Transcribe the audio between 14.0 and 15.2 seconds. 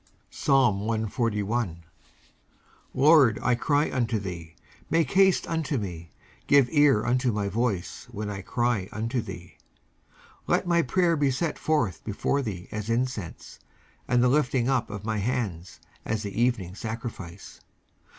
and the lifting up of my